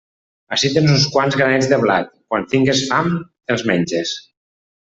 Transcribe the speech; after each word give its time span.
Ací 0.55 0.71
tens 0.77 0.89
uns 0.93 1.05
quants 1.15 1.37
granets 1.41 1.69
de 1.73 1.79
blat; 1.85 2.09
quan 2.33 2.49
tingues 2.57 2.83
fam 2.93 3.15
te'ls 3.21 3.67
menges. 3.73 4.19